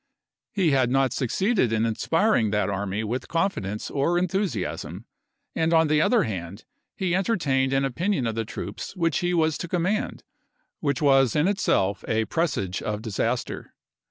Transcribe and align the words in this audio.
He 0.51 0.71
had 0.71 0.89
not 0.89 1.13
succeeded 1.13 1.71
in 1.71 1.85
inspiring 1.85 2.49
that 2.49 2.71
army 2.71 3.03
with 3.03 3.27
confidence 3.27 3.91
or 3.91 4.17
enthusiasm; 4.17 5.05
and 5.53 5.75
on 5.75 5.89
the 5.89 6.01
other 6.01 6.23
hand 6.23 6.65
he 6.95 7.13
entertained 7.13 7.71
an 7.71 7.85
opinion 7.85 8.25
of 8.25 8.33
the 8.33 8.43
troops 8.43 8.93
whom 8.93 9.11
he 9.13 9.31
was 9.35 9.59
to 9.59 9.67
command 9.67 10.23
which 10.79 11.03
was 11.03 11.35
in 11.35 11.47
itself 11.47 12.03
a 12.07 12.25
presage 12.25 12.81
of 12.81 13.03
disaster. 13.03 13.75